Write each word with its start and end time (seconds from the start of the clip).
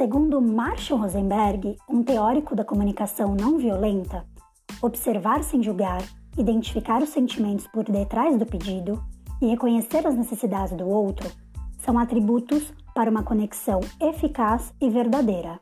Segundo 0.00 0.40
Marshall 0.40 0.98
Rosenberg, 0.98 1.76
um 1.86 2.02
teórico 2.02 2.56
da 2.56 2.64
comunicação 2.64 3.36
não 3.38 3.58
violenta, 3.58 4.24
observar 4.80 5.44
sem 5.44 5.62
julgar, 5.62 6.00
identificar 6.38 7.02
os 7.02 7.10
sentimentos 7.10 7.66
por 7.66 7.84
detrás 7.84 8.34
do 8.38 8.46
pedido 8.46 8.98
e 9.42 9.48
reconhecer 9.48 10.06
as 10.06 10.16
necessidades 10.16 10.74
do 10.74 10.88
outro 10.88 11.30
são 11.80 11.98
atributos 11.98 12.72
para 12.94 13.10
uma 13.10 13.22
conexão 13.22 13.80
eficaz 14.00 14.72
e 14.80 14.88
verdadeira. 14.88 15.60